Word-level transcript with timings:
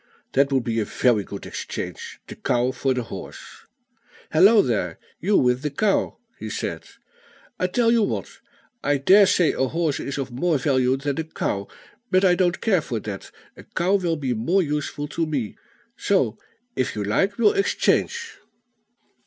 "That 0.31 0.51
would 0.51 0.63
be 0.63 0.79
a 0.79 0.85
very 0.85 1.23
good 1.23 1.45
exchange: 1.45 2.19
the 2.25 2.35
cow 2.35 2.71
for 2.71 2.91
the 2.95 3.03
horse. 3.03 3.67
Hallo 4.31 4.63
there! 4.63 4.97
you 5.19 5.37
with 5.37 5.61
the 5.61 5.69
cow," 5.69 6.17
he 6.39 6.49
said. 6.49 6.85
"I 7.59 7.67
tell 7.67 7.91
you 7.91 8.01
what; 8.01 8.39
I 8.83 8.97
dare 8.97 9.27
say 9.27 9.51
a 9.51 9.67
horse 9.67 9.99
is 9.99 10.17
of 10.17 10.31
more 10.31 10.57
value 10.57 10.97
than 10.97 11.19
a 11.19 11.23
cow; 11.23 11.67
but 12.09 12.25
I 12.25 12.33
don't 12.33 12.61
care 12.61 12.81
for 12.81 12.99
that, 13.01 13.29
a 13.55 13.63
cow 13.63 13.93
will 13.93 14.15
be 14.15 14.33
more 14.33 14.63
useful 14.63 15.07
to 15.09 15.27
me; 15.27 15.55
so, 15.97 16.35
if 16.75 16.95
you 16.95 17.03
like, 17.03 17.37
we'll 17.37 17.53
exchange." 17.53 18.39